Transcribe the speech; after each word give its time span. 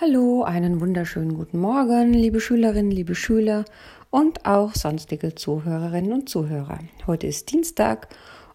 Hallo, 0.00 0.44
einen 0.44 0.80
wunderschönen 0.80 1.34
guten 1.34 1.58
Morgen, 1.58 2.12
liebe 2.12 2.40
Schülerinnen, 2.40 2.92
liebe 2.92 3.16
Schüler 3.16 3.64
und 4.10 4.46
auch 4.46 4.76
sonstige 4.76 5.34
Zuhörerinnen 5.34 6.12
und 6.12 6.28
Zuhörer. 6.28 6.78
Heute 7.08 7.26
ist 7.26 7.50
Dienstag 7.50 8.06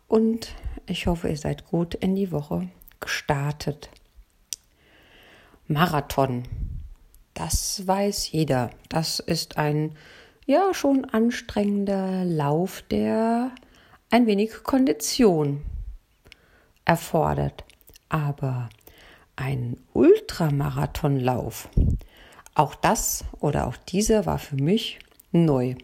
und 0.07 0.53
ich 0.85 1.05
hoffe, 1.05 1.27
ihr 1.27 1.35
seid 1.35 1.65
gut 1.65 1.95
in 1.95 2.15
die 2.15 2.31
Woche 2.31 2.69
gestartet. 3.01 3.89
Marathon. 5.67 6.43
Das 7.33 7.85
weiß 7.85 8.31
jeder. 8.31 8.69
Das 8.87 9.19
ist 9.19 9.57
ein 9.57 9.97
ja 10.45 10.73
schon 10.73 11.03
anstrengender 11.03 12.23
Lauf, 12.23 12.83
der 12.83 13.51
ein 14.09 14.27
wenig 14.27 14.63
Kondition 14.63 15.61
erfordert. 16.85 17.65
Aber 18.07 18.69
ein 19.35 19.77
Ultramarathonlauf. 19.93 21.69
Auch 22.55 22.75
das 22.75 23.25
oder 23.39 23.65
auch 23.67 23.77
dieser 23.77 24.25
war 24.25 24.39
für 24.39 24.55
mich 24.55 24.99
neu. 25.31 25.75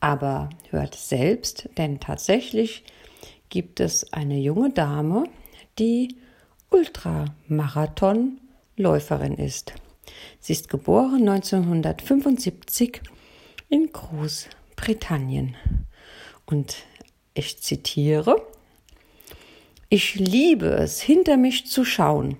Aber 0.00 0.50
hört 0.70 0.94
selbst, 0.94 1.68
denn 1.76 1.98
tatsächlich 1.98 2.84
gibt 3.48 3.80
es 3.80 4.12
eine 4.12 4.38
junge 4.38 4.70
Dame, 4.70 5.24
die 5.78 6.14
Ultramarathonläuferin 6.70 9.34
ist. 9.34 9.72
Sie 10.40 10.52
ist 10.52 10.68
geboren 10.68 11.28
1975 11.28 13.00
in 13.68 13.90
Großbritannien. 13.92 15.56
Und 16.46 16.76
ich 17.34 17.60
zitiere, 17.62 18.40
ich 19.88 20.14
liebe 20.16 20.66
es, 20.66 21.00
hinter 21.00 21.38
mich 21.38 21.66
zu 21.66 21.84
schauen 21.84 22.36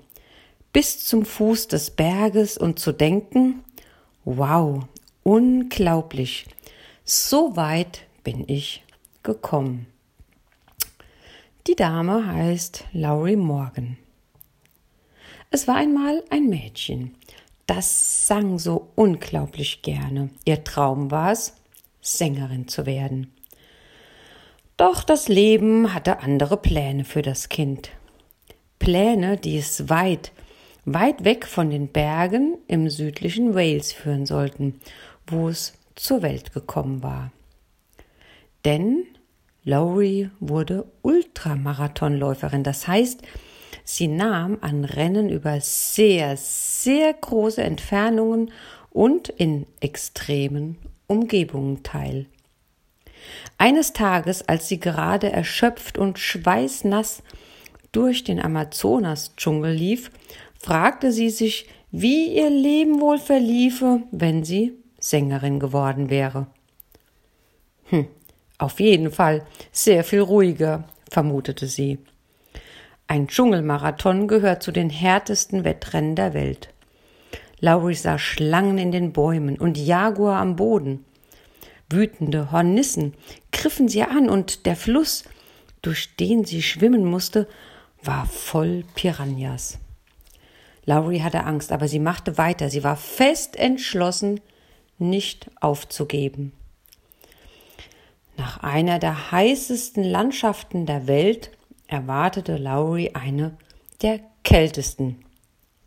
bis 0.78 1.05
zum 1.05 1.24
Fuß 1.24 1.66
des 1.66 1.91
Berges 1.91 2.56
und 2.56 2.78
zu 2.78 2.92
denken, 2.92 3.64
wow, 4.24 4.84
unglaublich, 5.24 6.46
so 7.04 7.57
weit 7.57 8.02
bin 8.23 8.45
ich 8.46 8.84
gekommen. 9.24 9.88
Die 11.66 11.74
Dame 11.74 12.24
heißt 12.32 12.84
Laurie 12.93 13.34
Morgan. 13.34 13.96
Es 15.51 15.66
war 15.66 15.74
einmal 15.74 16.23
ein 16.30 16.49
Mädchen, 16.49 17.16
das 17.66 18.29
sang 18.29 18.60
so 18.60 18.93
unglaublich 18.95 19.82
gerne. 19.82 20.30
Ihr 20.45 20.62
Traum 20.62 21.10
war 21.10 21.32
es, 21.32 21.54
Sängerin 22.01 22.68
zu 22.68 22.87
werden. 22.87 23.32
Doch 24.76 25.02
das 25.02 25.26
Leben 25.26 25.93
hatte 25.93 26.21
andere 26.21 26.56
Pläne 26.56 27.04
für 27.04 27.23
das 27.23 27.49
Kind. 27.49 27.90
Pläne, 28.79 29.38
die 29.38 29.59
es 29.59 29.88
weit, 29.88 30.30
weit 30.94 31.24
weg 31.24 31.46
von 31.46 31.70
den 31.70 31.88
Bergen 31.88 32.58
im 32.66 32.88
südlichen 32.88 33.54
Wales 33.54 33.92
führen 33.92 34.26
sollten, 34.26 34.80
wo 35.26 35.48
es 35.48 35.74
zur 35.94 36.22
Welt 36.22 36.52
gekommen 36.52 37.02
war. 37.02 37.32
Denn 38.64 39.04
Lowry 39.64 40.30
wurde 40.40 40.86
Ultramarathonläuferin, 41.02 42.62
das 42.62 42.88
heißt, 42.88 43.22
sie 43.84 44.09
nahm 44.09 44.59
an 44.60 44.84
Rennen 44.84 45.28
über 45.28 45.60
sehr, 45.60 46.36
sehr 46.36 47.12
große 47.12 47.62
Entfernungen 47.62 48.50
und 48.90 49.28
in 49.28 49.66
extremen 49.80 50.78
Umgebungen 51.06 51.82
teil. 51.82 52.26
Eines 53.59 53.92
Tages, 53.92 54.48
als 54.48 54.68
sie 54.68 54.80
gerade 54.80 55.30
erschöpft 55.30 55.98
und 55.98 56.18
schweißnass 56.18 57.22
durch 57.92 58.24
den 58.24 58.40
Amazonas-Dschungel 58.40 59.72
lief, 59.72 60.10
fragte 60.59 61.12
sie 61.12 61.30
sich, 61.30 61.66
wie 61.90 62.37
ihr 62.37 62.51
Leben 62.51 63.01
wohl 63.01 63.18
verliefe, 63.18 64.03
wenn 64.10 64.44
sie 64.44 64.75
Sängerin 64.98 65.60
geworden 65.60 66.10
wäre. 66.10 66.48
Hm, 67.84 68.09
auf 68.59 68.81
jeden 68.81 69.10
Fall 69.10 69.47
sehr 69.72 70.05
viel 70.05 70.21
ruhiger, 70.21 70.84
vermutete 71.10 71.66
sie. 71.66 71.99
Ein 73.06 73.28
Dschungelmarathon 73.28 74.28
gehört 74.28 74.62
zu 74.62 74.72
den 74.72 74.91
härtesten 74.91 75.65
Wettrennen 75.65 76.15
der 76.15 76.34
Welt. 76.34 76.69
Laurie 77.60 77.94
sah 77.94 78.19
Schlangen 78.19 78.77
in 78.77 78.93
den 78.93 79.12
Bäumen 79.12 79.59
und 79.59 79.78
Jaguar 79.78 80.41
am 80.41 80.56
Boden. 80.56 81.04
Wütende 81.88 82.53
Hornissen 82.53 83.15
griffen 83.50 83.88
sie 83.88 84.03
an 84.03 84.28
und 84.28 84.66
der 84.66 84.77
Fluss, 84.77 85.25
durch 85.81 86.16
den 86.16 86.44
sie 86.44 86.62
schwimmen 86.62 87.04
musste, 87.04 87.49
war 88.03 88.27
voll 88.27 88.84
Piranhas. 88.94 89.78
Laurie 90.88 91.21
hatte 91.21 91.44
Angst, 91.44 91.71
aber 91.71 91.87
sie 91.87 91.99
machte 91.99 92.38
weiter. 92.38 92.71
Sie 92.71 92.82
war 92.82 92.97
fest 92.97 93.56
entschlossen, 93.56 94.41
nicht 94.97 95.50
aufzugeben. 95.60 96.54
Nach 98.38 98.62
einer 98.62 98.98
der 98.98 99.31
heißesten 99.31 100.03
Landschaften 100.03 100.87
der 100.87 101.06
Welt 101.06 101.50
erwartete 101.88 102.56
Laurie 102.56 103.15
eine 103.15 103.54
der 104.00 104.21
kältesten, 104.44 105.22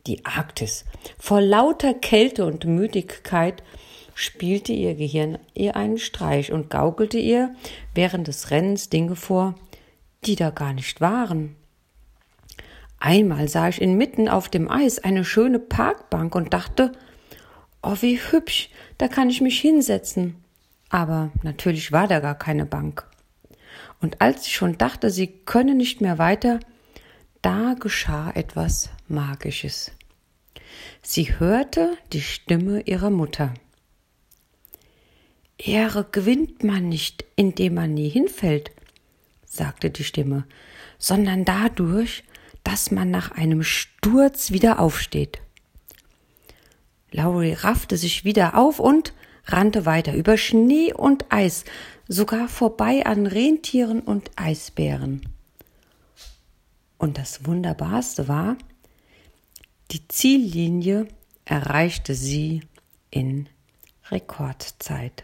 die 0.06 0.24
Arktis. 0.24 0.86
Vor 1.18 1.42
lauter 1.42 1.96
Kälte 1.96 2.46
und 2.46 2.66
Müdigkeit 2.66 3.64
spielte 4.14 4.72
ihr 4.72 4.94
Gehirn 4.94 5.40
ihr 5.56 5.76
einen 5.76 5.98
Streich 5.98 6.52
und 6.52 6.70
gaukelte 6.70 7.18
ihr 7.18 7.56
während 7.96 8.28
des 8.28 8.52
Rennens 8.52 8.90
Dinge 8.90 9.16
vor, 9.16 9.56
die 10.26 10.36
da 10.36 10.52
gar 10.52 10.74
nicht 10.74 11.02
waren. 11.02 11.56
Einmal 13.04 13.48
sah 13.48 13.68
ich 13.68 13.82
inmitten 13.82 14.30
auf 14.30 14.48
dem 14.48 14.70
Eis 14.70 15.00
eine 15.00 15.26
schöne 15.26 15.58
Parkbank 15.58 16.36
und 16.36 16.54
dachte, 16.54 16.92
oh, 17.82 17.96
wie 18.02 18.20
hübsch, 18.20 18.70
da 19.00 19.08
kann 19.08 19.28
ich 19.28 19.42
mich 19.42 19.60
hinsetzen. 19.60 20.36
Aber 20.90 21.32
natürlich 21.42 21.92
war 21.92 22.08
da 22.08 22.20
gar 22.20 22.36
keine 22.38 22.68
Bank. 22.68 23.08
Und 24.02 24.22
als 24.22 24.46
ich 24.46 24.54
schon 24.54 24.78
dachte, 24.78 25.10
sie 25.10 25.26
könne 25.46 25.74
nicht 25.74 26.00
mehr 26.00 26.20
weiter, 26.20 26.60
da 27.42 27.74
geschah 27.74 28.30
etwas 28.36 28.92
Magisches. 29.08 29.92
Sie 31.02 31.40
hörte 31.40 31.98
die 32.14 32.22
Stimme 32.22 32.82
ihrer 32.82 33.10
Mutter. 33.10 33.56
Ehre 35.58 36.06
gewinnt 36.12 36.64
man 36.64 36.88
nicht, 36.88 37.26
indem 37.36 37.74
man 37.74 37.96
nie 37.96 38.10
hinfällt, 38.10 38.70
sagte 39.44 39.90
die 39.90 40.04
Stimme, 40.04 40.46
sondern 41.00 41.46
dadurch, 41.46 42.24
dass 42.64 42.92
man 42.92 43.12
nach 43.12 43.32
einem 43.32 43.64
Sturz 43.64 44.52
wieder 44.52 44.80
aufsteht. 44.80 45.40
Laurie 47.12 47.54
raffte 47.54 47.98
sich 47.98 48.24
wieder 48.24 48.58
auf 48.58 48.80
und 48.80 49.14
rannte 49.46 49.86
weiter 49.86 50.14
über 50.14 50.38
Schnee 50.38 50.94
und 50.94 51.26
Eis, 51.30 51.66
sogar 52.08 52.48
vorbei 52.48 53.06
an 53.06 53.26
Rentieren 53.28 54.02
und 54.02 54.32
Eisbären. 54.36 55.22
Und 56.98 57.18
das 57.18 57.46
Wunderbarste 57.46 58.28
war, 58.28 58.58
die 59.92 60.08
Ziellinie 60.08 61.08
erreichte 61.46 62.16
sie 62.16 62.62
in 63.10 63.50
Rekordzeit. 64.10 65.24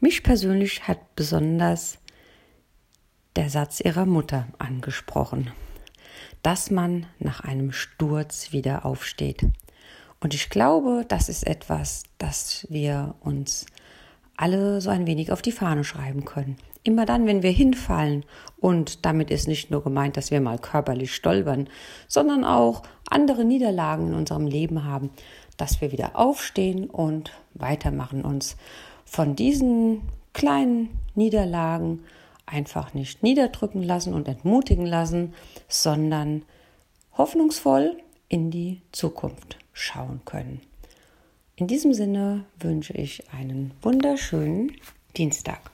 Mich 0.00 0.22
persönlich 0.22 0.86
hat 0.86 1.16
besonders 1.16 1.98
der 3.38 3.50
Satz 3.50 3.78
ihrer 3.78 4.04
Mutter 4.04 4.48
angesprochen, 4.58 5.52
dass 6.42 6.72
man 6.72 7.06
nach 7.20 7.38
einem 7.38 7.70
Sturz 7.70 8.50
wieder 8.50 8.84
aufsteht. 8.84 9.46
Und 10.18 10.34
ich 10.34 10.50
glaube, 10.50 11.04
das 11.06 11.28
ist 11.28 11.46
etwas, 11.46 12.02
das 12.18 12.66
wir 12.68 13.14
uns 13.20 13.66
alle 14.36 14.80
so 14.80 14.90
ein 14.90 15.06
wenig 15.06 15.30
auf 15.30 15.40
die 15.40 15.52
Fahne 15.52 15.84
schreiben 15.84 16.24
können. 16.24 16.56
Immer 16.82 17.06
dann, 17.06 17.26
wenn 17.26 17.44
wir 17.44 17.52
hinfallen, 17.52 18.24
und 18.58 19.06
damit 19.06 19.30
ist 19.30 19.46
nicht 19.46 19.70
nur 19.70 19.84
gemeint, 19.84 20.16
dass 20.16 20.32
wir 20.32 20.40
mal 20.40 20.58
körperlich 20.58 21.14
stolpern, 21.14 21.68
sondern 22.08 22.44
auch 22.44 22.82
andere 23.08 23.44
Niederlagen 23.44 24.08
in 24.08 24.14
unserem 24.14 24.48
Leben 24.48 24.82
haben, 24.82 25.10
dass 25.56 25.80
wir 25.80 25.92
wieder 25.92 26.16
aufstehen 26.16 26.90
und 26.90 27.30
weitermachen, 27.54 28.24
uns 28.24 28.56
von 29.04 29.36
diesen 29.36 30.02
kleinen 30.32 30.88
Niederlagen 31.14 32.00
einfach 32.48 32.94
nicht 32.94 33.22
niederdrücken 33.22 33.82
lassen 33.82 34.14
und 34.14 34.28
entmutigen 34.28 34.86
lassen, 34.86 35.34
sondern 35.68 36.42
hoffnungsvoll 37.16 37.96
in 38.28 38.50
die 38.50 38.80
Zukunft 38.92 39.58
schauen 39.72 40.20
können. 40.24 40.60
In 41.56 41.66
diesem 41.66 41.92
Sinne 41.92 42.44
wünsche 42.60 42.92
ich 42.92 43.30
einen 43.32 43.72
wunderschönen 43.82 44.72
Dienstag. 45.16 45.70